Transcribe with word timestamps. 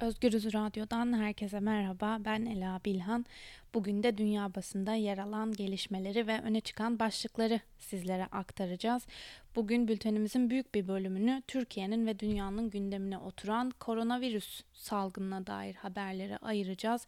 Özgürüz 0.00 0.54
Radyo'dan 0.54 1.20
herkese 1.20 1.60
merhaba. 1.60 2.18
Ben 2.24 2.46
Ela 2.46 2.80
Bilhan. 2.84 3.26
Bugün 3.74 4.02
de 4.02 4.18
dünya 4.18 4.54
basında 4.54 4.94
yer 4.94 5.18
alan 5.18 5.52
gelişmeleri 5.52 6.26
ve 6.26 6.40
öne 6.40 6.60
çıkan 6.60 6.98
başlıkları 6.98 7.60
sizlere 7.78 8.26
aktaracağız. 8.26 9.06
Bugün 9.56 9.88
bültenimizin 9.88 10.50
büyük 10.50 10.74
bir 10.74 10.88
bölümünü 10.88 11.42
Türkiye'nin 11.48 12.06
ve 12.06 12.18
dünyanın 12.18 12.70
gündemine 12.70 13.18
oturan 13.18 13.70
koronavirüs 13.70 14.62
salgınına 14.72 15.46
dair 15.46 15.74
haberlere 15.74 16.36
ayıracağız. 16.36 17.06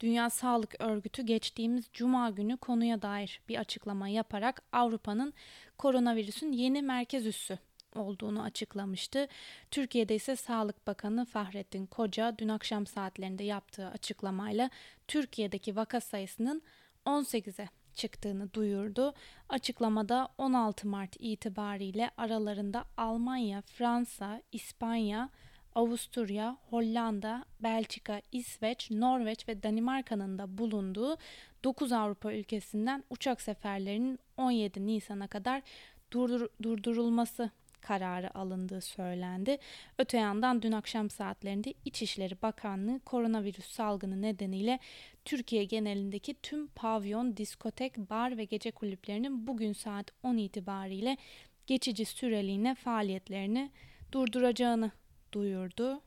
Dünya 0.00 0.30
Sağlık 0.30 0.74
Örgütü 0.78 1.22
geçtiğimiz 1.22 1.84
cuma 1.92 2.30
günü 2.30 2.56
konuya 2.56 3.02
dair 3.02 3.40
bir 3.48 3.58
açıklama 3.58 4.08
yaparak 4.08 4.62
Avrupa'nın 4.72 5.32
koronavirüsün 5.78 6.52
yeni 6.52 6.82
merkez 6.82 7.26
üssü 7.26 7.58
olduğunu 7.96 8.42
açıklamıştı. 8.42 9.28
Türkiye'de 9.70 10.14
ise 10.14 10.36
Sağlık 10.36 10.86
Bakanı 10.86 11.24
Fahrettin 11.24 11.86
Koca 11.86 12.38
dün 12.38 12.48
akşam 12.48 12.86
saatlerinde 12.86 13.44
yaptığı 13.44 13.88
açıklamayla 13.88 14.70
Türkiye'deki 15.08 15.76
vaka 15.76 16.00
sayısının 16.00 16.62
18'e 17.06 17.68
çıktığını 17.94 18.52
duyurdu. 18.54 19.14
Açıklamada 19.48 20.28
16 20.38 20.88
Mart 20.88 21.16
itibariyle 21.18 22.10
aralarında 22.16 22.84
Almanya, 22.96 23.60
Fransa, 23.62 24.42
İspanya, 24.52 25.30
Avusturya, 25.74 26.56
Hollanda, 26.70 27.44
Belçika, 27.60 28.22
İsveç, 28.32 28.90
Norveç 28.90 29.48
ve 29.48 29.62
Danimarka'nın 29.62 30.38
da 30.38 30.58
bulunduğu 30.58 31.16
9 31.64 31.92
Avrupa 31.92 32.32
ülkesinden 32.32 33.04
uçak 33.10 33.40
seferlerinin 33.40 34.18
17 34.36 34.86
Nisan'a 34.86 35.26
kadar 35.26 35.62
durdur 36.12 36.48
durdurulması 36.62 37.50
kararı 37.80 38.38
alındığı 38.38 38.80
söylendi. 38.80 39.58
Öte 39.98 40.18
yandan 40.18 40.62
dün 40.62 40.72
akşam 40.72 41.10
saatlerinde 41.10 41.74
İçişleri 41.84 42.42
Bakanlığı 42.42 43.00
koronavirüs 43.00 43.66
salgını 43.66 44.22
nedeniyle 44.22 44.78
Türkiye 45.24 45.64
genelindeki 45.64 46.34
tüm 46.42 46.66
pavyon, 46.66 47.36
diskotek, 47.36 47.96
bar 47.96 48.36
ve 48.36 48.44
gece 48.44 48.70
kulüplerinin 48.70 49.46
bugün 49.46 49.72
saat 49.72 50.10
10 50.22 50.36
itibariyle 50.36 51.16
geçici 51.66 52.04
süreliğine 52.04 52.74
faaliyetlerini 52.74 53.70
durduracağını 54.12 54.90
duyurdu. 55.32 56.00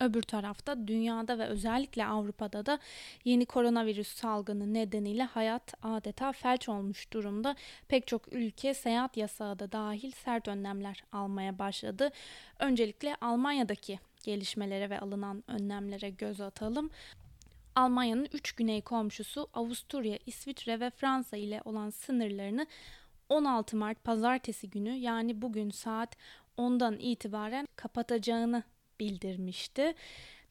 Öbür 0.00 0.22
tarafta 0.22 0.88
dünyada 0.88 1.38
ve 1.38 1.46
özellikle 1.46 2.06
Avrupa'da 2.06 2.66
da 2.66 2.78
yeni 3.24 3.46
koronavirüs 3.46 4.08
salgını 4.08 4.74
nedeniyle 4.74 5.24
hayat 5.24 5.74
adeta 5.82 6.32
felç 6.32 6.68
olmuş 6.68 7.12
durumda. 7.12 7.56
Pek 7.88 8.06
çok 8.06 8.32
ülke 8.32 8.74
seyahat 8.74 9.16
yasağı 9.16 9.58
da 9.58 9.72
dahil 9.72 10.10
sert 10.10 10.48
önlemler 10.48 11.04
almaya 11.12 11.58
başladı. 11.58 12.10
Öncelikle 12.58 13.16
Almanya'daki 13.20 14.00
gelişmelere 14.24 14.90
ve 14.90 15.00
alınan 15.00 15.44
önlemlere 15.48 16.10
göz 16.10 16.40
atalım. 16.40 16.90
Almanya'nın 17.74 18.28
3 18.32 18.52
güney 18.52 18.80
komşusu 18.80 19.48
Avusturya, 19.54 20.18
İsviçre 20.26 20.80
ve 20.80 20.90
Fransa 20.90 21.36
ile 21.36 21.60
olan 21.64 21.90
sınırlarını 21.90 22.66
16 23.28 23.76
Mart 23.76 24.04
pazartesi 24.04 24.70
günü 24.70 24.90
yani 24.90 25.42
bugün 25.42 25.70
saat 25.70 26.16
10'dan 26.58 26.96
itibaren 26.98 27.68
kapatacağını 27.76 28.62
bildirmişti. 29.00 29.94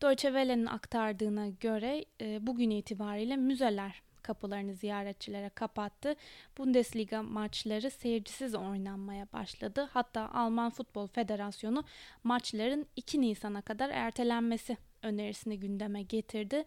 Deutsche 0.01 0.29
Welle'nin 0.29 0.65
aktardığına 0.65 1.47
göre 1.47 2.05
e, 2.21 2.47
bugün 2.47 2.69
itibariyle 2.69 3.35
müzeler 3.35 4.01
kapılarını 4.25 4.73
ziyaretçilere 4.73 5.49
kapattı. 5.49 6.15
Bundesliga 6.57 7.23
maçları 7.23 7.91
seyircisiz 7.91 8.55
oynanmaya 8.55 9.27
başladı. 9.33 9.89
Hatta 9.93 10.29
Alman 10.33 10.69
Futbol 10.69 11.07
Federasyonu 11.07 11.83
maçların 12.23 12.85
2 12.95 13.21
Nisan'a 13.21 13.61
kadar 13.61 13.89
ertelenmesi 13.89 14.77
önerisini 15.03 15.59
gündeme 15.59 16.03
getirdi. 16.03 16.63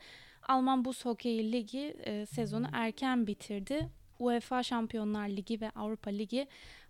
Alman 0.48 0.84
Buz 0.84 1.04
Hokeyi 1.04 1.52
Ligi 1.52 1.96
e, 2.04 2.26
sezonu 2.26 2.66
erken 2.72 3.26
bitirdi. 3.26 3.88
UEFA 4.19 4.62
Şampiyonlar 4.62 5.28
Ligi 5.28 5.60
ve 5.60 5.70
Avrupa 5.70 6.10
Ligi 6.10 6.47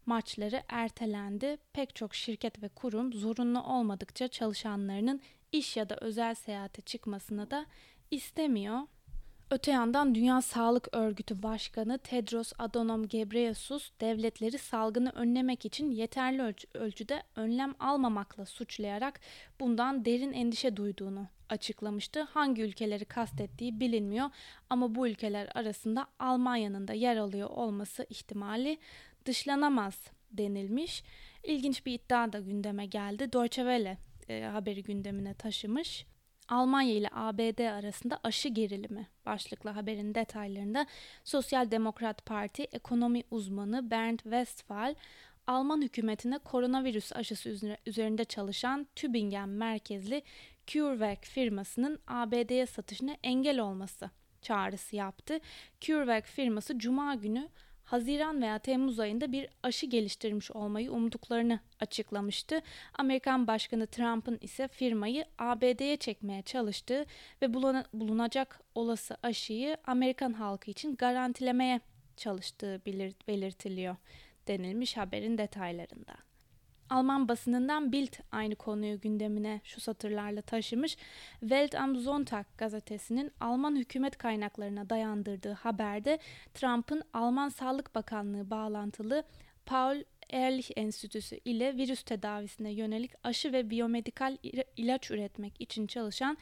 maçları 0.07 0.63
ertelendi. 0.69 1.59
Pek 1.73 1.95
çok 1.95 2.15
şirket 2.15 2.63
ve 2.63 2.69
kurum 2.69 3.13
zorunlu 3.13 3.63
olmadıkça 3.63 4.29
çalışanlarının 4.29 5.21
iş 5.53 5.77
ya 5.77 5.89
da 5.89 5.97
özel 6.01 6.35
seyahate 6.35 6.83
çıkmasını 6.83 7.51
da 7.51 7.67
istemiyor. 8.11 8.81
Öte 9.51 9.71
yandan 9.71 10.15
Dünya 10.15 10.43
Sağlık 10.43 10.89
Örgütü 10.93 11.43
Başkanı 11.43 11.99
Tedros 11.99 12.53
Adhanom 12.59 13.09
Ghebreyesus 13.09 13.91
devletleri 14.01 14.59
salgını 14.59 15.11
önlemek 15.11 15.65
için 15.65 15.91
yeterli 15.91 16.43
ölç- 16.43 16.67
ölçüde 16.75 17.23
önlem 17.37 17.75
almamakla 17.81 18.45
suçlayarak 18.45 19.21
bundan 19.61 20.05
derin 20.05 20.33
endişe 20.33 20.77
duyduğunu 20.77 21.27
açıklamıştı. 21.49 22.23
Hangi 22.23 22.63
ülkeleri 22.63 23.05
kastettiği 23.05 23.81
bilinmiyor 23.81 24.31
ama 24.71 24.95
bu 24.95 25.09
ülkeler 25.09 25.49
arasında 25.55 26.07
Almanya'nın 26.19 26.89
da 26.89 26.93
yer 26.93 27.17
alıyor 27.17 27.51
olması 27.51 28.07
ihtimali 28.11 28.79
dışlanamaz 29.25 30.07
denilmiş. 30.33 31.03
İlginç 31.45 31.87
bir 31.87 31.93
iddia 31.93 32.33
da 32.33 32.39
gündeme 32.39 32.87
geldi. 32.87 33.33
Deutsche 33.33 33.63
Welle 33.63 33.99
e, 34.29 34.43
haberi 34.43 34.83
gündemine 34.83 35.35
taşımış. 35.35 36.07
Almanya 36.49 36.95
ile 36.95 37.09
ABD 37.13 37.59
arasında 37.59 38.21
aşı 38.23 38.49
gerilimi 38.49 39.07
başlıklı 39.27 39.71
haberin 39.71 40.15
detaylarında 40.15 40.87
Sosyal 41.25 41.71
Demokrat 41.71 42.27
Parti 42.27 42.63
ekonomi 42.63 43.23
uzmanı 43.31 43.91
Bernd 43.91 44.19
Westphal 44.19 44.95
Alman 45.49 45.83
hükümetine 45.83 46.39
koronavirüs 46.39 47.13
aşısı 47.13 47.77
üzerinde 47.87 48.25
çalışan 48.25 48.87
Tübingen 48.97 49.49
merkezli 49.49 50.23
CureVac 50.69 51.19
firmasının 51.23 51.99
ABD'ye 52.07 52.67
satışına 52.67 53.17
engel 53.23 53.59
olması 53.59 54.11
çağrısı 54.43 54.97
yaptı. 54.97 55.41
CureVac 55.81 56.27
firması 56.27 56.79
cuma 56.79 57.15
günü 57.15 57.49
Haziran 57.85 58.43
veya 58.43 58.59
Temmuz 58.59 59.01
ayında 59.01 59.33
bir 59.33 59.49
aşı 59.63 59.87
geliştirmiş 59.87 60.51
olmayı 60.51 60.93
umduklarını 60.93 61.61
açıklamıştı. 61.81 62.61
Amerikan 62.95 63.47
Başkanı 63.47 63.87
Trump'ın 63.87 64.39
ise 64.41 64.69
firmayı 64.69 65.25
ABD'ye 65.39 65.97
çekmeye 65.97 66.43
çalıştığı 66.43 67.07
ve 67.43 67.55
bulunacak 67.93 68.61
olası 68.75 69.17
aşıyı 69.23 69.77
Amerikan 69.85 70.33
halkı 70.33 70.71
için 70.71 70.97
garantilemeye 70.97 71.81
çalıştığı 72.17 72.81
belirtiliyor 73.29 73.97
denilmiş 74.49 74.97
haberin 74.97 75.39
detaylarında. 75.39 76.28
Alman 76.91 77.29
basınından 77.29 77.93
Bild 77.93 78.13
aynı 78.33 78.55
konuyu 78.55 79.01
gündemine 79.01 79.61
şu 79.65 79.81
satırlarla 79.81 80.43
taşımış. 80.43 80.97
Welt 81.41 81.75
am 81.75 81.97
Sonntag 81.97 82.47
gazetesinin 82.59 83.31
Alman 83.41 83.77
hükümet 83.77 84.19
kaynaklarına 84.19 84.91
dayandırdığı 84.91 85.53
haberde 85.53 86.19
Trump'ın 86.55 87.03
Alman 87.13 87.49
Sağlık 87.49 87.95
Bakanlığı 87.95 88.51
bağlantılı 88.51 89.25
Paul 89.67 90.03
Ehrlich 90.31 90.71
Enstitüsü 90.77 91.41
ile 91.45 91.77
virüs 91.77 92.03
tedavisine 92.03 92.71
yönelik 92.71 93.11
aşı 93.25 93.53
ve 93.53 93.71
biyomedikal 93.71 94.37
ilaç 94.77 95.11
üretmek 95.11 95.61
için 95.61 95.87
çalışan 95.87 96.39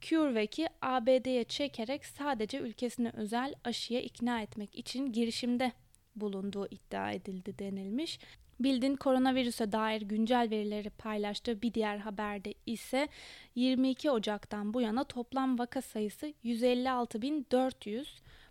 CureVac'i 0.00 0.68
ABD'ye 0.82 1.44
çekerek 1.44 2.04
sadece 2.04 2.58
ülkesine 2.58 3.12
özel 3.14 3.54
aşıya 3.64 4.00
ikna 4.00 4.40
etmek 4.42 4.74
için 4.74 5.12
girişimde 5.12 5.72
bulunduğu 6.16 6.66
iddia 6.66 7.12
edildi 7.12 7.58
denilmiş. 7.58 8.18
Bildin 8.60 8.96
koronavirüse 8.96 9.72
dair 9.72 10.02
güncel 10.02 10.48
verileri 10.50 10.90
paylaştığı 10.90 11.62
bir 11.62 11.74
diğer 11.74 11.98
haberde 11.98 12.54
ise 12.66 13.08
22 13.54 14.10
Ocak'tan 14.10 14.74
bu 14.74 14.80
yana 14.80 15.04
toplam 15.04 15.58
vaka 15.58 15.82
sayısı 15.82 16.34
156.400. 16.44 18.06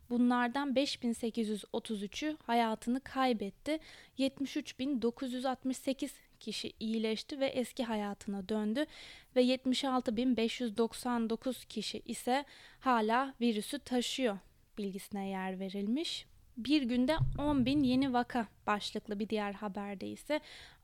Bunlardan 0.10 0.74
5.833'ü 0.74 2.38
hayatını 2.44 3.00
kaybetti. 3.00 3.80
73.968 4.20 6.10
kişi 6.40 6.74
iyileşti 6.80 7.40
ve 7.40 7.48
eski 7.48 7.84
hayatına 7.84 8.50
döndü 8.50 8.86
ve 9.36 9.44
76.599 9.44 11.68
kişi 11.68 12.02
ise 12.06 12.46
hala 12.80 13.34
virüsü 13.42 13.80
taşıyor 13.80 14.38
bilgisine 14.78 15.30
yer 15.30 15.60
verilmiş. 15.60 16.26
Bir 16.58 16.82
günde 16.82 17.18
10 17.38 17.66
bin 17.66 17.84
yeni 17.84 18.14
vaka 18.14 18.48
başlıklı 18.68 19.20
bir 19.20 19.30
diğer 19.30 19.54
haberde 19.54 20.08
ise 20.08 20.40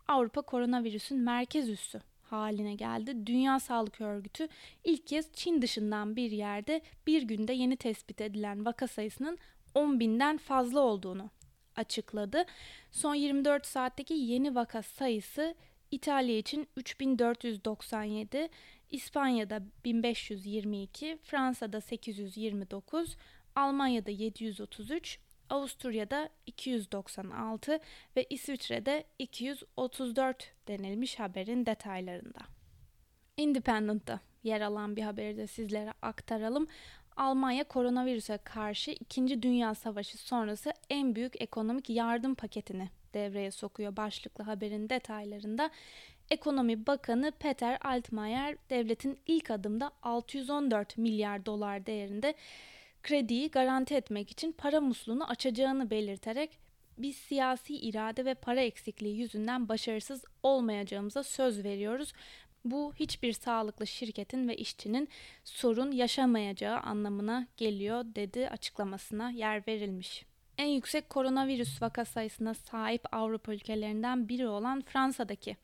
Avrupa 0.07 0.41
koronavirüsün 0.41 1.17
merkez 1.17 1.69
üssü 1.69 2.01
haline 2.23 2.75
geldi. 2.75 3.27
Dünya 3.27 3.59
Sağlık 3.59 4.01
Örgütü 4.01 4.47
ilk 4.83 5.07
kez 5.07 5.33
Çin 5.33 5.61
dışından 5.61 6.15
bir 6.15 6.31
yerde 6.31 6.81
bir 7.07 7.21
günde 7.21 7.53
yeni 7.53 7.75
tespit 7.75 8.21
edilen 8.21 8.65
vaka 8.65 8.87
sayısının 8.87 9.37
10 9.75 9.99
binden 9.99 10.37
fazla 10.37 10.79
olduğunu 10.79 11.29
açıkladı. 11.75 12.45
Son 12.91 13.15
24 13.15 13.65
saatteki 13.65 14.13
yeni 14.13 14.55
vaka 14.55 14.81
sayısı 14.81 15.55
İtalya 15.91 16.37
için 16.37 16.67
3497, 16.77 18.49
İspanya'da 18.89 19.63
1522, 19.85 21.17
Fransa'da 21.23 21.81
829, 21.81 23.15
Almanya'da 23.55 24.11
733, 24.11 25.19
Avusturya'da 25.51 26.29
296 26.45 27.79
ve 28.15 28.25
İsviçre'de 28.29 29.03
234 29.19 30.53
denilmiş 30.67 31.19
haberin 31.19 31.65
detaylarında. 31.65 32.39
Independent'ta 33.37 34.19
yer 34.43 34.61
alan 34.61 34.95
bir 34.95 35.01
haberi 35.01 35.37
de 35.37 35.47
sizlere 35.47 35.93
aktaralım. 36.01 36.67
Almanya 37.17 37.63
koronavirüse 37.63 38.37
karşı 38.37 38.91
2. 38.91 39.41
Dünya 39.41 39.75
Savaşı 39.75 40.17
sonrası 40.17 40.73
en 40.89 41.15
büyük 41.15 41.41
ekonomik 41.41 41.89
yardım 41.89 42.35
paketini 42.35 42.89
devreye 43.13 43.51
sokuyor 43.51 43.95
başlıklı 43.95 44.43
haberin 44.43 44.89
detaylarında. 44.89 45.69
Ekonomi 46.29 46.87
Bakanı 46.87 47.31
Peter 47.31 47.77
Altmaier 47.81 48.57
devletin 48.69 49.19
ilk 49.27 49.51
adımda 49.51 49.91
614 50.03 50.97
milyar 50.97 51.45
dolar 51.45 51.85
değerinde 51.85 52.35
krediyi 53.03 53.51
garanti 53.51 53.95
etmek 53.95 54.31
için 54.31 54.51
para 54.51 54.81
musluğunu 54.81 55.29
açacağını 55.29 55.89
belirterek 55.89 56.59
biz 56.97 57.15
siyasi 57.15 57.75
irade 57.75 58.25
ve 58.25 58.33
para 58.33 58.61
eksikliği 58.61 59.17
yüzünden 59.17 59.69
başarısız 59.69 60.25
olmayacağımıza 60.43 61.23
söz 61.23 61.63
veriyoruz. 61.63 62.13
Bu 62.65 62.93
hiçbir 62.95 63.33
sağlıklı 63.33 63.87
şirketin 63.87 64.47
ve 64.47 64.55
işçinin 64.55 65.09
sorun 65.43 65.91
yaşamayacağı 65.91 66.79
anlamına 66.79 67.47
geliyor 67.57 68.05
dedi 68.05 68.49
açıklamasına 68.49 69.31
yer 69.31 69.67
verilmiş. 69.67 70.25
En 70.57 70.67
yüksek 70.67 71.09
koronavirüs 71.09 71.81
vaka 71.81 72.05
sayısına 72.05 72.53
sahip 72.53 73.01
Avrupa 73.11 73.53
ülkelerinden 73.53 74.29
biri 74.29 74.47
olan 74.47 74.81
Fransa'daki 74.81 75.57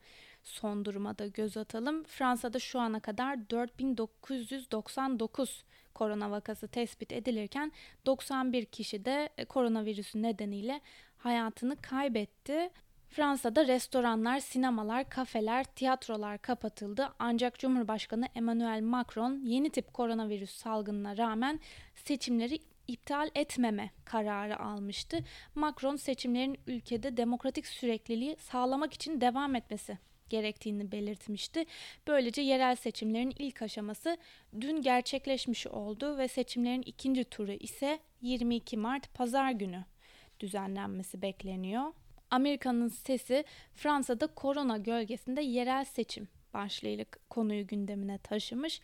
son 0.43 0.85
duruma 0.85 1.17
da 1.17 1.27
göz 1.27 1.57
atalım. 1.57 2.03
Fransa'da 2.03 2.59
şu 2.59 2.79
ana 2.79 2.99
kadar 2.99 3.49
4999 3.49 5.63
korona 5.97 6.31
vakası 6.31 6.67
tespit 6.67 7.11
edilirken 7.11 7.71
91 8.05 8.65
kişi 8.65 9.05
de 9.05 9.29
koronavirüsü 9.49 10.21
nedeniyle 10.21 10.81
hayatını 11.17 11.75
kaybetti. 11.75 12.69
Fransa'da 13.09 13.67
restoranlar, 13.67 14.39
sinemalar, 14.39 15.09
kafeler, 15.09 15.63
tiyatrolar 15.63 16.37
kapatıldı. 16.37 17.09
Ancak 17.19 17.59
Cumhurbaşkanı 17.59 18.25
Emmanuel 18.35 18.81
Macron 18.81 19.41
yeni 19.43 19.69
tip 19.69 19.93
koronavirüs 19.93 20.51
salgınına 20.51 21.17
rağmen 21.17 21.59
seçimleri 21.95 22.59
iptal 22.87 23.29
etmeme 23.35 23.89
kararı 24.05 24.59
almıştı. 24.59 25.17
Macron 25.55 25.95
seçimlerin 25.95 26.57
ülkede 26.67 27.17
demokratik 27.17 27.67
sürekliliği 27.67 28.35
sağlamak 28.39 28.93
için 28.93 29.21
devam 29.21 29.55
etmesi 29.55 29.97
gerektiğini 30.29 30.91
belirtmişti. 30.91 31.65
Böylece 32.07 32.41
yerel 32.41 32.75
seçimlerin 32.75 33.33
ilk 33.39 33.61
aşaması 33.61 34.17
dün 34.61 34.81
gerçekleşmiş 34.81 35.67
oldu 35.67 36.17
ve 36.17 36.27
seçimlerin 36.27 36.81
ikinci 36.81 37.23
turu 37.23 37.51
ise 37.51 37.99
22 38.21 38.77
Mart 38.77 39.13
pazar 39.13 39.51
günü 39.51 39.85
düzenlenmesi 40.39 41.21
bekleniyor. 41.21 41.93
Amerika'nın 42.31 42.87
sesi 42.87 43.45
Fransa'da 43.75 44.27
korona 44.27 44.77
gölgesinde 44.77 45.41
yerel 45.41 45.85
seçim 45.85 46.27
başlığıyla 46.53 47.05
konuyu 47.29 47.67
gündemine 47.67 48.17
taşımış. 48.17 48.81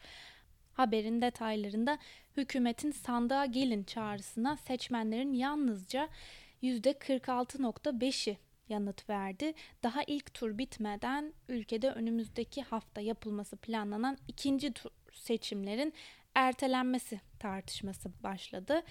Haberin 0.73 1.21
detaylarında 1.21 1.97
hükümetin 2.37 2.91
sandığa 2.91 3.45
gelin 3.45 3.83
çağrısına 3.83 4.57
seçmenlerin 4.57 5.33
yalnızca 5.33 6.09
%46.5'i 6.63 8.37
yanıt 8.73 9.09
verdi. 9.09 9.53
Daha 9.83 10.03
ilk 10.07 10.33
tur 10.33 10.57
bitmeden 10.57 11.33
ülkede 11.49 11.89
önümüzdeki 11.91 12.61
hafta 12.61 13.01
yapılması 13.01 13.57
planlanan 13.57 14.17
ikinci 14.27 14.73
tur 14.73 14.91
seçimlerin 15.13 15.93
ertelenmesi 16.35 17.21
tartışması 17.39 18.11
başladı. 18.23 18.81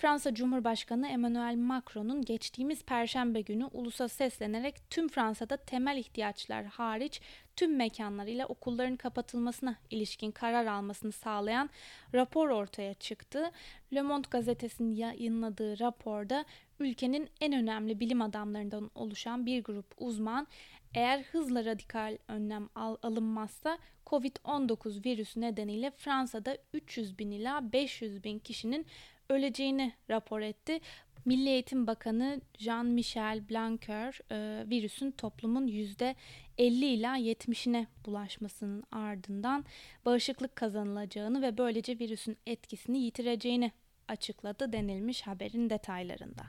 Fransa 0.00 0.34
Cumhurbaşkanı 0.34 1.08
Emmanuel 1.08 1.56
Macron'un 1.56 2.22
geçtiğimiz 2.22 2.82
perşembe 2.82 3.40
günü 3.40 3.64
ulusa 3.64 4.08
seslenerek 4.08 4.90
tüm 4.90 5.08
Fransa'da 5.08 5.56
temel 5.56 5.96
ihtiyaçlar 5.96 6.64
hariç 6.64 7.20
tüm 7.56 7.76
mekanlar 7.76 8.26
ile 8.26 8.46
okulların 8.46 8.96
kapatılmasına 8.96 9.76
ilişkin 9.90 10.30
karar 10.30 10.66
almasını 10.66 11.12
sağlayan 11.12 11.70
rapor 12.14 12.48
ortaya 12.48 12.94
çıktı. 12.94 13.50
Le 13.94 14.02
Monde 14.02 14.28
gazetesinin 14.30 14.94
yayınladığı 14.94 15.80
raporda 15.80 16.44
ülkenin 16.78 17.28
en 17.40 17.52
önemli 17.52 18.00
bilim 18.00 18.22
adamlarından 18.22 18.90
oluşan 18.94 19.46
bir 19.46 19.64
grup 19.64 19.86
uzman 19.98 20.46
eğer 20.94 21.22
hızla 21.22 21.64
radikal 21.64 22.18
önlem 22.28 22.68
al 22.74 22.96
alınmazsa 23.02 23.78
COVID-19 24.06 25.04
virüsü 25.04 25.40
nedeniyle 25.40 25.90
Fransa'da 25.90 26.58
300 26.74 27.18
bin 27.18 27.30
ila 27.30 27.72
500 27.72 28.24
bin 28.24 28.38
kişinin 28.38 28.86
öleceğini 29.30 29.92
rapor 30.10 30.40
etti. 30.40 30.80
Milli 31.24 31.48
Eğitim 31.48 31.86
Bakanı 31.86 32.40
Jean-Michel 32.58 33.48
Blanquer 33.50 34.20
e, 34.30 34.68
virüsün 34.70 35.10
toplumun 35.10 35.66
%50 35.68 36.14
ila 36.58 37.18
70'ine 37.18 37.86
bulaşmasının 38.06 38.84
ardından 38.92 39.64
bağışıklık 40.04 40.56
kazanılacağını 40.56 41.42
ve 41.42 41.58
böylece 41.58 41.98
virüsün 41.98 42.36
etkisini 42.46 42.98
yitireceğini 42.98 43.72
açıkladı 44.08 44.72
denilmiş 44.72 45.22
haberin 45.22 45.70
detaylarında. 45.70 46.42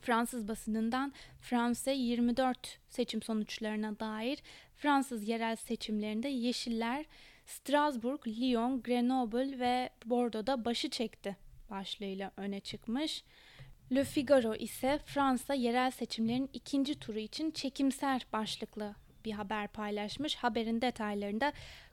Fransız 0.00 0.48
basınından 0.48 1.12
Fransa 1.40 1.90
24 1.90 2.78
seçim 2.88 3.22
sonuçlarına 3.22 4.00
dair 4.00 4.42
Fransız 4.76 5.28
yerel 5.28 5.56
seçimlerinde 5.56 6.28
Yeşiller 6.28 7.04
Strasbourg, 7.46 8.26
Lyon, 8.26 8.82
Grenoble 8.82 9.58
ve 9.58 9.90
Bordeaux'da 10.04 10.64
başı 10.64 10.90
çekti 10.90 11.45
başlığıyla 11.70 12.32
öne 12.36 12.60
çıkmış. 12.60 13.24
Le 13.94 14.04
Figaro 14.04 14.54
ise 14.54 14.98
Fransa 15.04 15.54
yerel 15.54 15.90
seçimlerin 15.90 16.50
ikinci 16.52 16.98
turu 16.98 17.18
için 17.18 17.50
çekimser 17.50 18.26
başlıklı 18.32 18.94
bir 19.24 19.32
haber 19.32 19.68
paylaşmış. 19.68 20.36
Haberin 20.36 20.80
detaylarında 20.80 21.52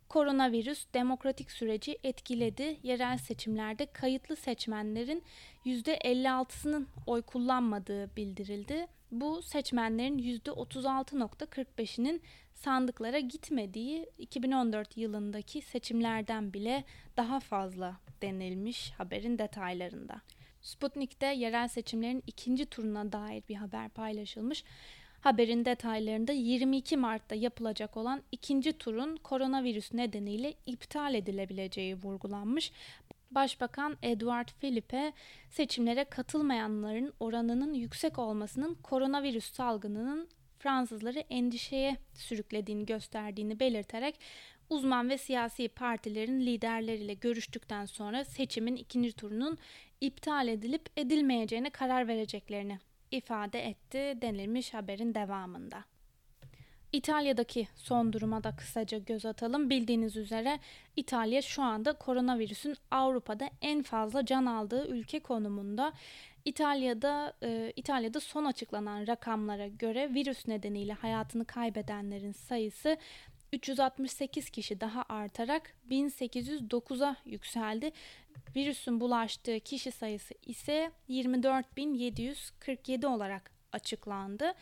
koronavirüs 0.10 0.86
demokratik 0.94 1.52
süreci 1.52 1.98
etkiledi. 2.04 2.78
Yerel 2.84 3.18
seçimlerde 3.18 3.86
kayıtlı 3.86 4.36
seçmenlerin 4.36 5.24
%56'sının 5.66 6.88
oy 7.08 7.22
kullanmadığı 7.22 8.16
bildirildi. 8.16 8.88
Bu 9.14 9.42
seçmenlerin 9.42 10.18
%36.45'inin 10.18 12.22
sandıklara 12.54 13.20
gitmediği 13.20 14.10
2014 14.18 14.98
yılındaki 14.98 15.62
seçimlerden 15.62 16.54
bile 16.54 16.84
daha 17.18 17.40
fazla 17.40 17.98
denilmiş 18.22 18.92
haberin 18.92 19.38
detaylarında. 19.38 20.22
Sputnik'te 20.62 21.26
yerel 21.26 21.68
seçimlerin 21.68 22.24
ikinci 22.28 22.66
turuna 22.66 23.12
dair 23.12 23.44
bir 23.50 23.56
haber 23.56 23.90
paylaşılmış. 23.90 24.64
Haberin 25.22 25.66
detaylarında 25.66 26.32
22 26.32 26.98
Mart'ta 26.98 27.36
yapılacak 27.36 27.98
olan 27.98 28.24
ikinci 28.32 28.74
turun 28.74 29.16
koronavirüs 29.16 29.94
nedeniyle 29.94 30.54
iptal 30.66 31.14
edilebileceği 31.14 31.96
vurgulanmış. 31.96 32.72
Başbakan 33.36 33.98
Edward 34.04 34.48
Philippe 34.60 35.14
seçimlere 35.50 36.04
katılmayanların 36.04 37.14
oranının 37.20 37.74
yüksek 37.74 38.20
olmasının 38.20 38.76
koronavirüs 38.76 39.54
salgınının 39.54 40.30
Fransızları 40.60 41.20
endişeye 41.20 41.98
sürüklediğini 42.14 42.86
gösterdiğini 42.86 43.60
belirterek 43.60 44.20
uzman 44.70 45.10
ve 45.10 45.18
siyasi 45.18 45.68
partilerin 45.68 46.40
liderleriyle 46.40 47.14
görüştükten 47.14 47.86
sonra 47.86 48.26
seçimin 48.26 48.76
ikinci 48.76 49.14
turunun 49.14 49.58
iptal 50.02 50.48
edilip 50.48 50.90
edilmeyeceğine 50.98 51.70
karar 51.70 52.08
vereceklerini 52.08 52.80
ifade 53.12 53.68
etti 53.68 54.22
denilmiş 54.22 54.74
haberin 54.74 55.14
devamında. 55.16 55.93
İtalya'daki 56.94 57.68
son 57.76 58.14
duruma 58.14 58.44
da 58.44 58.56
kısaca 58.56 58.98
göz 58.98 59.26
atalım. 59.26 59.70
Bildiğiniz 59.70 60.16
üzere 60.18 60.60
İtalya 60.96 61.42
şu 61.42 61.62
anda 61.62 61.94
koronavirüsün 61.94 62.76
Avrupa'da 62.92 63.50
en 63.62 63.84
fazla 63.84 64.26
can 64.26 64.46
aldığı 64.46 64.88
ülke 64.88 65.20
konumunda. 65.20 65.94
İtalya'da 66.46 67.34
e, 67.44 67.74
İtalya'da 67.76 68.20
son 68.20 68.46
açıklanan 68.46 69.08
rakamlara 69.08 69.68
göre 69.68 70.14
virüs 70.14 70.48
nedeniyle 70.48 70.94
hayatını 70.94 71.46
kaybedenlerin 71.46 72.32
sayısı 72.32 72.98
368 73.54 74.50
kişi 74.50 74.82
daha 74.82 75.06
artarak 75.10 75.74
1809'a 75.90 77.16
yükseldi. 77.26 77.92
Virüsün 78.56 79.00
bulaştığı 79.00 79.60
kişi 79.60 79.92
sayısı 79.92 80.34
ise 80.46 80.92
24.747 81.10 83.06
olarak 83.06 83.52
açıklandı. 83.72 84.54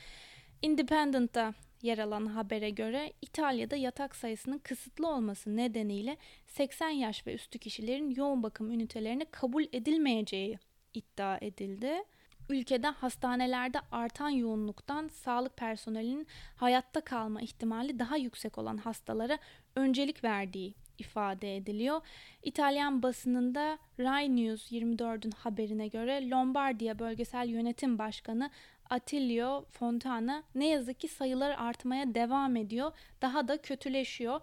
Independent'ta 0.62 1.54
yer 1.84 1.98
alan 1.98 2.26
habere 2.26 2.70
göre 2.70 3.14
İtalya'da 3.22 3.76
yatak 3.76 4.16
sayısının 4.16 4.58
kısıtlı 4.58 5.08
olması 5.08 5.58
nedeniyle 5.58 6.18
80 6.48 6.90
yaş 6.90 7.28
ve 7.28 7.34
üstü 7.34 7.60
kişilerin 7.60 8.10
yoğun 8.10 8.44
bakım 8.44 8.72
ünitelerine 8.72 9.26
kabul 9.32 9.64
edilmeyeceği 9.74 10.60
iddia 10.94 11.38
edildi. 11.42 12.04
Ülkede 12.50 12.88
hastanelerde 12.88 13.80
artan 13.92 14.30
yoğunluktan 14.30 15.08
sağlık 15.08 15.58
personelinin 15.58 16.28
hayatta 16.56 17.02
kalma 17.02 17.42
ihtimali 17.42 18.00
daha 18.00 18.18
yüksek 18.18 18.58
olan 18.58 18.78
hastalara 18.78 19.38
öncelik 19.76 20.24
verdiği 20.24 20.74
ifade 20.98 21.58
ediliyor. 21.58 22.02
İtalyan 22.44 23.04
basınında 23.04 23.78
Rai 24.00 24.36
News 24.36 24.72
24'ün 24.72 25.32
haberine 25.32 25.88
göre 25.88 26.30
Lombardiya 26.30 27.00
Bölgesel 27.00 27.48
Yönetim 27.48 28.00
Başkanı 28.00 28.50
Attilio 28.92 29.66
Fontana 29.70 30.44
ne 30.56 30.68
yazık 30.68 31.00
ki 31.00 31.08
sayılar 31.08 31.52
artmaya 31.52 32.16
devam 32.16 32.56
ediyor. 32.56 32.92
Daha 33.22 33.48
da 33.48 33.62
kötüleşiyor. 33.62 34.42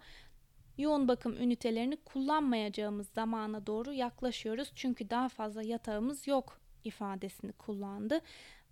yoğun 0.77 1.07
bakım 1.07 1.37
ünitelerini 1.37 1.95
kullanmayacağımız 1.97 3.07
zamana 3.09 3.67
doğru 3.67 3.93
yaklaşıyoruz. 3.93 4.71
Çünkü 4.75 5.09
daha 5.09 5.29
fazla 5.29 5.63
yatağımız 5.63 6.27
yok 6.27 6.59
ifadesini 6.83 7.51
kullandı. 7.51 8.21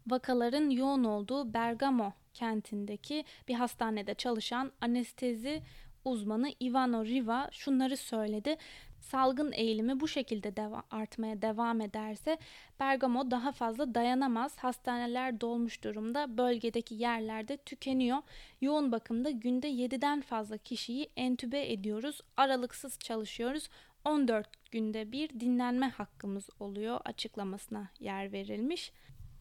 Vakaların 0.07 0.69
yoğun 0.69 1.03
olduğu 1.03 1.53
Bergamo 1.53 2.13
kentindeki 2.34 3.25
bir 3.48 3.53
hastanede 3.53 4.13
çalışan 4.13 4.72
anestezi 4.81 5.63
uzmanı 6.08 6.50
Ivano 6.62 7.06
Riva 7.06 7.50
şunları 7.52 7.98
söyledi. 7.98 8.58
Salgın 9.00 9.52
eğilimi 9.52 10.00
bu 10.00 10.08
şekilde 10.08 10.56
deva 10.56 10.84
artmaya 10.92 11.42
devam 11.42 11.82
ederse 11.82 12.38
Bergamo 12.80 13.32
daha 13.32 13.52
fazla 13.52 13.96
dayanamaz. 13.96 14.58
Hastaneler 14.58 15.42
dolmuş 15.42 15.84
durumda. 15.84 16.38
Bölgedeki 16.38 16.96
yerlerde 16.96 17.58
tükeniyor. 17.58 18.18
Yoğun 18.62 18.92
bakımda 18.92 19.30
günde 19.30 19.70
7'den 19.70 20.22
fazla 20.22 20.58
kişiyi 20.58 21.10
entübe 21.16 21.72
ediyoruz. 21.72 22.22
Aralıksız 22.38 23.00
çalışıyoruz. 23.00 23.70
14 24.06 24.72
günde 24.72 25.12
bir 25.12 25.40
dinlenme 25.40 25.90
hakkımız 25.90 26.50
oluyor 26.60 27.00
açıklamasına 27.06 27.90
yer 28.00 28.32
verilmiş. 28.32 28.92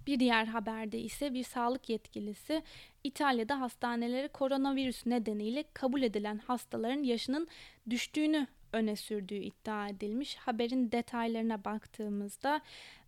Bir 0.07 0.21
diğer 0.21 0.47
haberde 0.47 0.99
ise 0.99 1.35
bir 1.35 1.45
sağlık 1.45 1.89
yetkilisi 1.89 2.63
İtalya'da 3.05 3.61
hastaneleri 3.61 4.29
koronavirüs 4.29 5.07
nedeniyle 5.07 5.65
kabul 5.75 6.03
edilen 6.03 6.39
hastaların 6.39 7.03
yaşının 7.03 7.49
düştüğünü 7.91 8.47
öne 8.73 8.97
sürdüğü 8.97 9.35
iddia 9.35 9.89
edilmiş. 9.89 10.37
Haberin 10.37 10.93
detaylarına 10.93 11.65
baktığımızda 11.65 12.61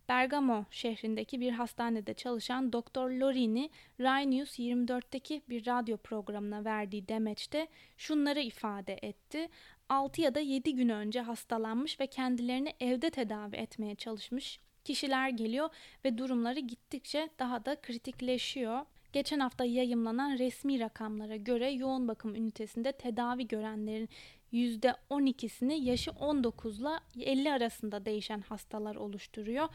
Bergamo 0.09 0.65
şehrindeki 0.71 1.41
bir 1.41 1.51
hastanede 1.51 2.13
çalışan 2.13 2.73
Doktor 2.73 3.09
Lorini, 3.09 3.69
Rai 3.99 4.31
News 4.31 4.59
24'teki 4.59 5.41
bir 5.49 5.65
radyo 5.65 5.97
programına 5.97 6.65
verdiği 6.65 7.07
demeçte 7.07 7.67
şunları 7.97 8.39
ifade 8.39 8.99
etti. 9.01 9.47
6 9.89 10.21
ya 10.21 10.35
da 10.35 10.39
7 10.39 10.75
gün 10.75 10.89
önce 10.89 11.21
hastalanmış 11.21 11.99
ve 11.99 12.07
kendilerini 12.07 12.73
evde 12.79 13.09
tedavi 13.09 13.55
etmeye 13.55 13.95
çalışmış 13.95 14.59
kişiler 14.85 15.29
geliyor 15.29 15.69
ve 16.05 16.17
durumları 16.17 16.59
gittikçe 16.59 17.29
daha 17.39 17.65
da 17.65 17.81
kritikleşiyor. 17.81 18.85
Geçen 19.13 19.39
hafta 19.39 19.65
yayımlanan 19.65 20.37
resmi 20.37 20.79
rakamlara 20.79 21.35
göre 21.35 21.69
yoğun 21.69 22.07
bakım 22.07 22.35
ünitesinde 22.35 22.91
tedavi 22.91 23.47
görenlerin 23.47 24.09
%12'sini 24.53 25.73
yaşı 25.73 26.11
19 26.11 26.79
ile 26.79 26.89
50 27.19 27.51
arasında 27.51 28.05
değişen 28.05 28.41
hastalar 28.41 28.95
oluşturuyor. 28.95 29.69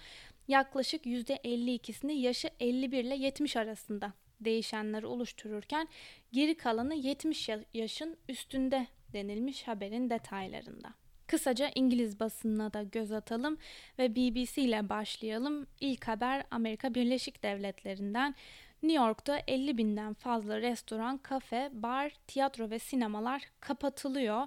Yaklaşık 0.49 1.07
%52'sini 1.07 2.13
yaşı 2.13 2.51
51 2.61 3.05
ile 3.05 3.17
70 3.17 3.57
arasında 3.57 4.13
değişenleri 4.41 5.07
oluştururken 5.07 5.89
geri 6.33 6.57
kalanı 6.57 6.95
70 6.95 7.49
yaşın 7.75 8.17
üstünde 8.29 8.87
denilmiş 9.13 9.69
haberin 9.69 10.11
detaylarında. 10.11 10.95
Kısaca 11.27 11.71
İngiliz 11.75 12.21
basınına 12.21 12.73
da 12.73 12.83
göz 12.83 13.13
atalım 13.13 13.59
ve 13.99 14.17
BBC 14.17 14.63
ile 14.63 14.89
başlayalım. 14.89 15.67
İlk 15.81 16.09
haber 16.09 16.45
Amerika 16.51 16.95
Birleşik 16.95 17.43
Devletleri'nden. 17.43 18.35
New 18.83 19.05
York'ta 19.05 19.43
50 19.49 19.79
binden 19.79 20.15
fazla 20.15 20.61
restoran, 20.61 21.19
kafe, 21.19 21.71
bar, 21.73 22.13
tiyatro 22.27 22.71
ve 22.71 22.79
sinemalar 22.79 23.43
kapatılıyor. 23.61 24.47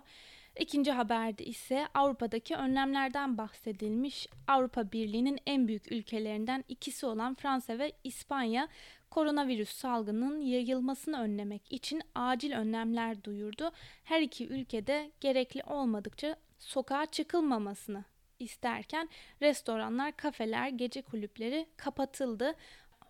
İkinci 0.59 0.91
haberde 0.91 1.45
ise 1.45 1.87
Avrupa'daki 1.93 2.55
önlemlerden 2.55 3.37
bahsedilmiş. 3.37 4.27
Avrupa 4.47 4.91
Birliği'nin 4.91 5.39
en 5.45 5.67
büyük 5.67 5.91
ülkelerinden 5.91 6.63
ikisi 6.69 7.05
olan 7.05 7.35
Fransa 7.35 7.79
ve 7.79 7.91
İspanya 8.03 8.67
koronavirüs 9.09 9.69
salgının 9.69 10.41
yayılmasını 10.41 11.21
önlemek 11.21 11.71
için 11.71 12.01
acil 12.15 12.51
önlemler 12.51 13.23
duyurdu. 13.23 13.71
Her 14.03 14.21
iki 14.21 14.47
ülkede 14.47 15.11
gerekli 15.21 15.63
olmadıkça 15.63 16.35
sokağa 16.59 17.05
çıkılmamasını 17.05 18.03
isterken 18.39 19.09
restoranlar, 19.41 20.17
kafeler, 20.17 20.69
gece 20.69 21.01
kulüpleri 21.01 21.67
kapatıldı. 21.77 22.55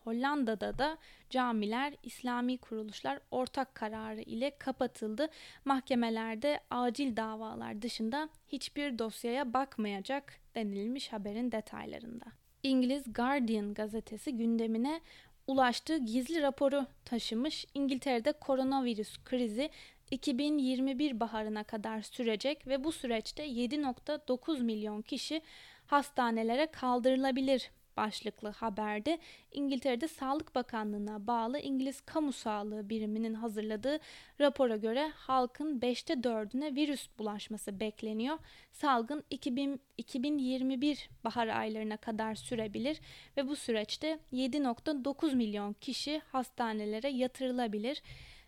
Hollanda'da 0.03 0.77
da 0.77 0.97
camiler, 1.29 1.93
İslami 2.03 2.57
kuruluşlar 2.57 3.19
ortak 3.31 3.75
kararı 3.75 4.21
ile 4.21 4.57
kapatıldı. 4.57 5.27
Mahkemelerde 5.65 6.59
acil 6.69 7.17
davalar 7.17 7.81
dışında 7.81 8.29
hiçbir 8.47 8.99
dosyaya 8.99 9.53
bakmayacak 9.53 10.33
denilmiş 10.55 11.13
haberin 11.13 11.51
detaylarında. 11.51 12.25
İngiliz 12.63 13.13
Guardian 13.13 13.73
gazetesi 13.73 14.37
gündemine 14.37 15.01
ulaştığı 15.47 15.97
gizli 15.97 16.41
raporu 16.41 16.85
taşımış. 17.05 17.65
İngiltere'de 17.73 18.31
koronavirüs 18.31 19.17
krizi 19.25 19.69
2021 20.11 21.19
baharına 21.19 21.63
kadar 21.63 22.01
sürecek 22.01 22.67
ve 22.67 22.83
bu 22.83 22.91
süreçte 22.91 23.47
7.9 23.47 24.63
milyon 24.63 25.01
kişi 25.01 25.41
hastanelere 25.85 26.67
kaldırılabilir 26.67 27.71
başlıklı 27.97 28.49
haberde 28.49 29.19
İngiltere'de 29.51 30.07
Sağlık 30.07 30.55
Bakanlığı'na 30.55 31.27
bağlı 31.27 31.59
İngiliz 31.59 32.01
Kamu 32.01 32.33
Sağlığı 32.33 32.89
Biriminin 32.89 33.33
hazırladığı 33.33 33.99
rapora 34.41 34.77
göre 34.77 35.11
halkın 35.15 35.79
5'te 35.79 36.13
4'üne 36.13 36.75
virüs 36.75 37.07
bulaşması 37.19 37.79
bekleniyor. 37.79 38.37
Salgın 38.71 39.23
2000, 39.29 39.81
2021 39.97 41.09
bahar 41.23 41.47
aylarına 41.47 41.97
kadar 41.97 42.35
sürebilir 42.35 42.99
ve 43.37 43.47
bu 43.47 43.55
süreçte 43.55 44.19
7.9 44.33 45.35
milyon 45.35 45.73
kişi 45.73 46.21
hastanelere 46.31 47.09
yatırılabilir. 47.09 48.01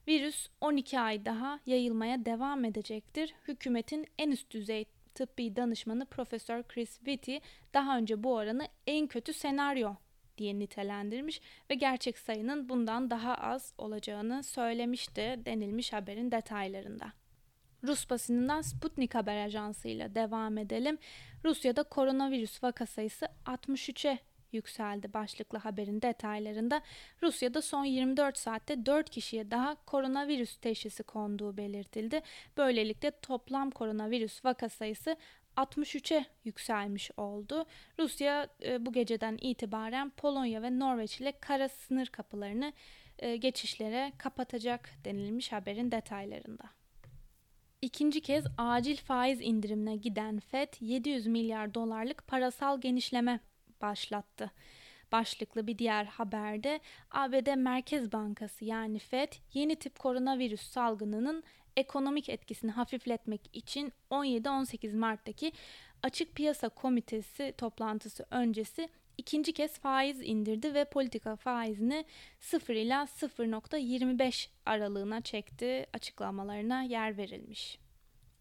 Virüs 0.09 0.47
12 0.61 0.99
ay 0.99 1.25
daha 1.25 1.59
yayılmaya 1.65 2.25
devam 2.25 2.65
edecektir. 2.65 3.33
Hükümetin 3.47 4.05
en 4.17 4.31
üst 4.31 4.51
düzey 4.51 4.85
tıbbi 5.15 5.55
danışmanı 5.55 6.05
Profesör 6.05 6.63
Chris 6.63 6.97
Whitty 6.97 7.37
daha 7.73 7.97
önce 7.97 8.23
bu 8.23 8.33
oranı 8.33 8.67
en 8.87 9.07
kötü 9.07 9.33
senaryo 9.33 9.95
diye 10.37 10.59
nitelendirmiş 10.59 11.41
ve 11.69 11.75
gerçek 11.75 12.17
sayının 12.17 12.69
bundan 12.69 13.09
daha 13.09 13.35
az 13.35 13.73
olacağını 13.77 14.43
söylemişti 14.43 15.39
denilmiş 15.45 15.93
haberin 15.93 16.31
detaylarında. 16.31 17.13
Rus 17.83 18.09
basınından 18.09 18.61
Sputnik 18.61 19.15
Haber 19.15 19.45
Ajansı 19.45 19.87
ile 19.87 20.15
devam 20.15 20.57
edelim. 20.57 20.97
Rusya'da 21.45 21.83
koronavirüs 21.83 22.63
vaka 22.63 22.85
sayısı 22.85 23.27
63'e 23.45 24.19
yükseldi 24.51 25.13
başlıklı 25.13 25.57
haberin 25.57 26.01
detaylarında. 26.01 26.81
Rusya'da 27.23 27.61
son 27.61 27.85
24 27.85 28.37
saatte 28.37 28.85
4 28.85 29.09
kişiye 29.09 29.51
daha 29.51 29.75
koronavirüs 29.85 30.57
teşhisi 30.57 31.03
konduğu 31.03 31.57
belirtildi. 31.57 32.21
Böylelikle 32.57 33.11
toplam 33.11 33.71
koronavirüs 33.71 34.45
vaka 34.45 34.69
sayısı 34.69 35.17
63'e 35.57 36.25
yükselmiş 36.43 37.11
oldu. 37.17 37.65
Rusya 37.99 38.47
e, 38.63 38.85
bu 38.85 38.93
geceden 38.93 39.37
itibaren 39.41 40.09
Polonya 40.09 40.61
ve 40.61 40.79
Norveç 40.79 41.21
ile 41.21 41.31
kara 41.39 41.69
sınır 41.69 42.07
kapılarını 42.07 42.73
e, 43.19 43.37
geçişlere 43.37 44.11
kapatacak 44.17 44.89
denilmiş 45.05 45.51
haberin 45.51 45.91
detaylarında. 45.91 46.63
İkinci 47.81 48.21
kez 48.21 48.45
acil 48.57 48.97
faiz 48.97 49.41
indirimine 49.41 49.95
giden 49.95 50.39
FED 50.39 50.73
700 50.79 51.27
milyar 51.27 51.73
dolarlık 51.73 52.27
parasal 52.27 52.81
genişleme 52.81 53.39
başlattı. 53.81 54.51
Başlıklı 55.11 55.67
bir 55.67 55.77
diğer 55.77 56.05
haberde 56.05 56.79
ABD 57.11 57.55
Merkez 57.55 58.11
Bankası 58.11 58.65
yani 58.65 58.99
Fed 58.99 59.33
yeni 59.53 59.75
tip 59.75 59.99
koronavirüs 59.99 60.61
salgınının 60.61 61.43
ekonomik 61.77 62.29
etkisini 62.29 62.71
hafifletmek 62.71 63.41
için 63.53 63.93
17-18 64.11 64.95
Mart'taki 64.95 65.51
Açık 66.03 66.35
Piyasa 66.35 66.69
Komitesi 66.69 67.53
toplantısı 67.57 68.25
öncesi 68.31 68.89
ikinci 69.17 69.53
kez 69.53 69.79
faiz 69.79 70.21
indirdi 70.21 70.73
ve 70.73 70.85
politika 70.85 71.35
faizini 71.35 72.05
0 72.39 72.75
ila 72.75 73.03
0.25 73.03 74.47
aralığına 74.65 75.21
çekti 75.21 75.85
açıklamalarına 75.93 76.81
yer 76.81 77.17
verilmiş. 77.17 77.79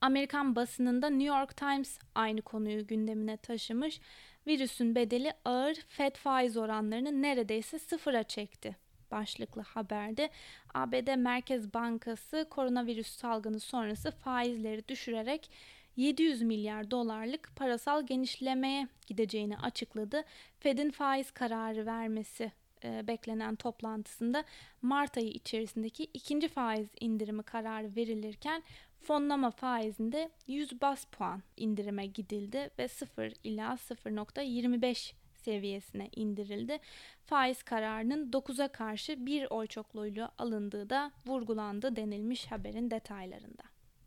Amerikan 0.00 0.56
basınında 0.56 1.10
New 1.10 1.36
York 1.38 1.56
Times 1.56 1.98
aynı 2.14 2.42
konuyu 2.42 2.86
gündemine 2.86 3.36
taşımış 3.36 4.00
virüsün 4.48 4.94
bedeli 4.94 5.32
ağır 5.44 5.74
FED 5.88 6.16
faiz 6.16 6.56
oranlarını 6.56 7.22
neredeyse 7.22 7.78
sıfıra 7.78 8.22
çekti. 8.22 8.76
Başlıklı 9.10 9.62
haberde 9.62 10.30
ABD 10.74 11.16
Merkez 11.16 11.74
Bankası 11.74 12.46
koronavirüs 12.50 13.16
salgını 13.16 13.60
sonrası 13.60 14.10
faizleri 14.10 14.88
düşürerek 14.88 15.50
700 15.96 16.42
milyar 16.42 16.90
dolarlık 16.90 17.56
parasal 17.56 18.06
genişlemeye 18.06 18.88
gideceğini 19.06 19.58
açıkladı. 19.58 20.22
Fed'in 20.60 20.90
faiz 20.90 21.30
kararı 21.30 21.86
vermesi 21.86 22.52
e, 22.84 23.06
beklenen 23.06 23.56
toplantısında 23.56 24.44
Mart 24.82 25.16
ayı 25.16 25.28
içerisindeki 25.28 26.04
ikinci 26.14 26.48
faiz 26.48 26.88
indirimi 27.00 27.42
kararı 27.42 27.96
verilirken 27.96 28.62
fonlama 29.02 29.50
faizinde 29.50 30.30
100 30.46 30.80
bas 30.80 31.04
puan 31.04 31.42
indirime 31.56 32.06
gidildi 32.06 32.70
ve 32.78 32.88
0 32.88 33.32
ila 33.44 33.72
0.25 33.72 35.12
seviyesine 35.32 36.08
indirildi. 36.16 36.78
Faiz 37.26 37.62
kararının 37.62 38.30
9'a 38.30 38.68
karşı 38.68 39.26
bir 39.26 39.46
oy 39.50 39.66
çokluğuyla 39.66 40.32
alındığı 40.38 40.90
da 40.90 41.12
vurgulandı 41.26 41.96
denilmiş 41.96 42.46
haberin 42.46 42.90
detaylarında. 42.90 43.62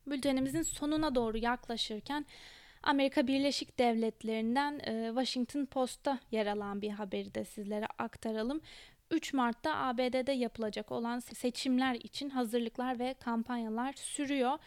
Bültenimizin 0.08 0.62
sonuna 0.62 1.16
doğru 1.16 1.38
yaklaşırken 1.38 2.26
Amerika 2.84 3.28
Birleşik 3.28 3.80
Devletleri'nden 3.80 4.80
Washington 5.08 5.66
Post'ta 5.66 6.20
yer 6.32 6.48
alan 6.48 6.82
bir 6.82 6.90
haberi 6.90 7.36
de 7.36 7.46
sizlere 7.46 7.86
aktaralım. 7.98 8.62
3 9.12 9.34
Mart'ta 9.34 9.76
ABD'de 9.76 10.32
yapılacak 10.32 10.92
olan 10.92 11.20
seçimler 11.20 11.96
için 11.96 12.30
hazırlıklar 12.30 13.00
ve 13.00 13.14
kampanyalar 13.14 13.94
sürüyor. 13.94 14.58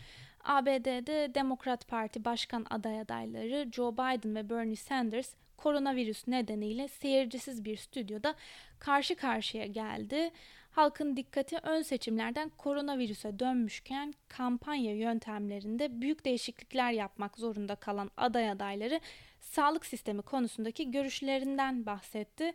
ABD'de 0.44 1.34
Demokrat 1.34 1.88
Parti 1.88 2.24
başkan 2.24 2.66
aday 2.70 3.00
adayları 3.00 3.72
Joe 3.72 3.92
Biden 3.92 4.34
ve 4.34 4.50
Bernie 4.50 4.76
Sanders 4.76 5.34
koronavirüs 5.56 6.28
nedeniyle 6.28 6.88
seyircisiz 6.88 7.64
bir 7.64 7.76
stüdyoda 7.76 8.34
karşı 8.78 9.14
karşıya 9.14 9.66
geldi. 9.66 10.30
Halkın 10.70 11.16
dikkati 11.16 11.58
ön 11.62 11.82
seçimlerden 11.82 12.48
koronavirüse 12.48 13.38
dönmüşken 13.38 14.14
kampanya 14.28 14.96
yöntemlerinde 14.96 16.00
büyük 16.00 16.24
değişiklikler 16.24 16.92
yapmak 16.92 17.38
zorunda 17.38 17.74
kalan 17.74 18.10
aday 18.16 18.50
adayları 18.50 19.00
sağlık 19.40 19.86
sistemi 19.86 20.22
konusundaki 20.22 20.90
görüşlerinden 20.90 21.86
bahsetti. 21.86 22.52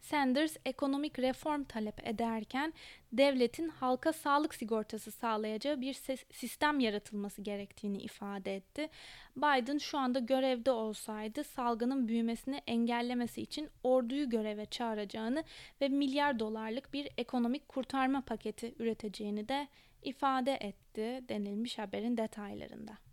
Sanders 0.00 0.56
ekonomik 0.64 1.18
reform 1.18 1.64
talep 1.64 2.08
ederken 2.08 2.72
devletin 3.12 3.68
halka 3.68 4.12
sağlık 4.12 4.54
sigortası 4.54 5.10
sağlayacağı 5.10 5.80
bir 5.80 5.94
sistem 6.32 6.80
yaratılması 6.80 7.42
gerektiğini 7.42 7.98
ifade 7.98 8.56
etti. 8.56 8.88
Biden 9.36 9.78
şu 9.78 9.98
anda 9.98 10.18
görevde 10.18 10.70
olsaydı 10.70 11.44
salgının 11.44 12.08
büyümesini 12.08 12.56
engellemesi 12.66 13.42
için 13.42 13.68
orduyu 13.82 14.30
göreve 14.30 14.66
çağıracağını 14.66 15.44
ve 15.80 15.88
milyar 15.88 16.38
dolarlık 16.38 16.92
bir 16.92 17.08
ekonomik 17.16 17.68
kurtarma 17.68 18.20
paketi 18.20 18.74
üreteceğini 18.78 19.48
de 19.48 19.68
ifade 20.02 20.54
etti 20.54 21.24
denilmiş 21.28 21.78
haberin 21.78 22.16
detaylarında. 22.16 23.05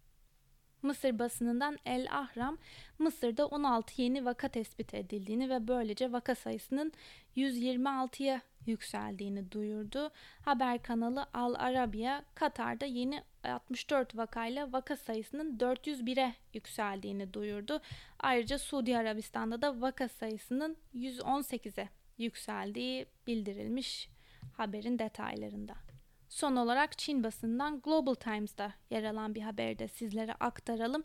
Mısır 0.84 1.20
basınından 1.20 1.78
El 1.86 2.08
Ahram, 2.12 2.58
Mısır'da 3.00 3.46
16 3.48 4.02
yeni 4.02 4.26
vaka 4.26 4.48
tespit 4.48 4.94
edildiğini 4.94 5.50
ve 5.50 5.68
böylece 5.68 6.12
vaka 6.12 6.36
sayısının 6.36 6.92
126'ya 7.38 8.42
yükseldiğini 8.66 9.52
duyurdu. 9.52 10.12
Haber 10.46 10.84
kanalı 10.84 11.26
Al 11.34 11.54
Arabiya, 11.58 12.24
Katar'da 12.36 12.86
yeni 12.86 13.24
64 13.44 14.18
vakayla 14.18 14.74
vaka 14.74 14.96
sayısının 14.98 15.58
401'e 15.58 16.34
yükseldiğini 16.54 17.34
duyurdu. 17.34 17.82
Ayrıca 18.20 18.60
Suudi 18.60 18.98
Arabistan'da 18.98 19.62
da 19.62 19.82
vaka 19.82 20.08
sayısının 20.08 20.78
118'e 20.96 21.90
yükseldiği 22.18 23.06
bildirilmiş 23.28 24.10
haberin 24.58 25.00
detaylarında. 25.00 25.93
Son 26.34 26.56
olarak 26.56 26.98
Çin 26.98 27.24
basından 27.24 27.82
Global 27.82 28.14
Times'da 28.14 28.74
yer 28.90 29.04
alan 29.04 29.36
bir 29.36 29.42
haberi 29.42 29.80
de 29.80 29.88
sizlere 29.88 30.34
aktaralım. 30.34 31.04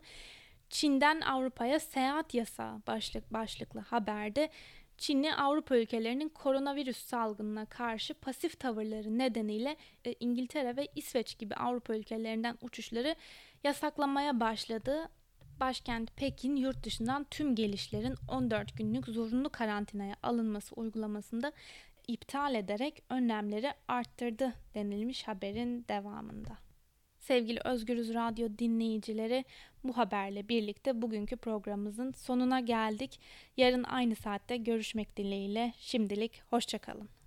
Çin'den 0.69 1.21
Avrupa'ya 1.21 1.79
seyahat 1.79 2.33
yasağı 2.33 2.81
başlık 2.87 3.33
başlıklı 3.33 3.79
haberde 3.79 4.49
Çinli 4.97 5.35
Avrupa 5.35 5.77
ülkelerinin 5.77 6.29
koronavirüs 6.29 6.97
salgınına 6.97 7.65
karşı 7.65 8.13
pasif 8.13 8.59
tavırları 8.59 9.17
nedeniyle 9.17 9.77
e, 10.05 10.15
İngiltere 10.19 10.75
ve 10.75 10.87
İsveç 10.95 11.37
gibi 11.37 11.55
Avrupa 11.55 11.95
ülkelerinden 11.95 12.57
uçuşları 12.61 13.15
yasaklamaya 13.63 14.39
başladı. 14.39 15.09
Başkent 15.59 16.17
Pekin 16.17 16.55
yurt 16.55 16.83
dışından 16.83 17.23
tüm 17.23 17.55
gelişlerin 17.55 18.15
14 18.27 18.77
günlük 18.77 19.05
zorunlu 19.05 19.49
karantinaya 19.49 20.15
alınması 20.23 20.75
uygulamasında 20.75 21.51
iptal 22.09 22.55
ederek 22.55 23.03
önlemleri 23.09 23.73
arttırdı 23.87 24.53
denilmiş 24.75 25.27
haberin 25.27 25.85
devamında. 25.89 26.57
Sevgili 27.19 27.59
Özgürüz 27.65 28.13
Radyo 28.13 28.49
dinleyicileri 28.57 29.45
bu 29.83 29.97
haberle 29.97 30.49
birlikte 30.49 31.01
bugünkü 31.01 31.37
programımızın 31.37 32.11
sonuna 32.11 32.59
geldik. 32.59 33.19
Yarın 33.57 33.83
aynı 33.83 34.15
saatte 34.15 34.57
görüşmek 34.57 35.17
dileğiyle 35.17 35.73
şimdilik 35.77 36.41
hoşçakalın. 36.49 37.18